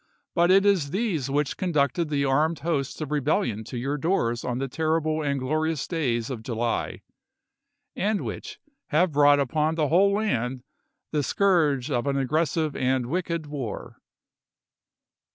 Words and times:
But 0.33 0.49
it 0.49 0.65
is 0.65 0.89
these 0.89 1.29
which 1.29 1.57
conducted 1.57 2.09
the 2.09 2.25
armed 2.25 2.57
hosts 2.61 3.01
of 3.01 3.11
rebellion 3.11 3.63
to 3.65 3.77
your 3.77 3.97
doors 3.99 4.43
on 4.43 4.57
the 4.57 4.63
Everett, 4.65 4.71
terrible 4.71 5.21
and 5.21 5.39
glorious 5.39 5.87
days 5.87 6.31
of 6.31 6.41
July, 6.41 7.03
and 7.95 8.21
which 8.21 8.57
have 8.87 9.09
^IddS^ 9.11 9.13
brought 9.13 9.39
upon 9.39 9.75
the 9.75 9.89
whole 9.89 10.11
land 10.13 10.63
the 11.11 11.21
scourge 11.21 11.91
of 11.91 12.07
an 12.07 12.17
ag 12.17 12.29
'^'ilea?^' 12.29 12.29
gressive 12.31 12.75
and 12.75 13.05
wicked 13.11 13.45
war." 13.45 14.01